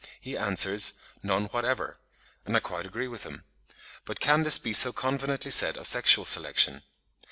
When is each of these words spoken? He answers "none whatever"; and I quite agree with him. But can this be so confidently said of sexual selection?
He 0.19 0.35
answers 0.35 0.95
"none 1.21 1.45
whatever"; 1.49 1.99
and 2.43 2.57
I 2.57 2.59
quite 2.59 2.87
agree 2.87 3.07
with 3.07 3.23
him. 3.23 3.43
But 4.03 4.19
can 4.19 4.41
this 4.41 4.57
be 4.57 4.73
so 4.73 4.91
confidently 4.91 5.51
said 5.51 5.77
of 5.77 5.85
sexual 5.85 6.25
selection? 6.25 6.81